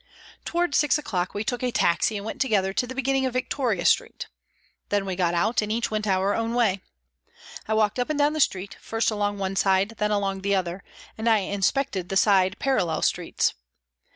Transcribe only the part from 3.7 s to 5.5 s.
Street. Then we got